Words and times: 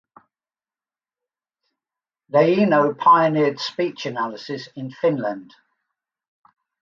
Leino 2.33 2.95
pioneered 2.97 3.59
speech 3.59 4.07
analysis 4.07 4.67
in 4.75 4.89
Finland. 4.89 5.53